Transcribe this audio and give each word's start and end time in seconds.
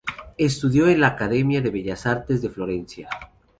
Estudió 0.39 0.87
en 0.87 0.99
la 0.99 1.09
Academia 1.09 1.61
de 1.61 1.69
Bellas 1.69 2.07
Artes 2.07 2.41
de 2.41 2.49
Florencia. 2.49 3.07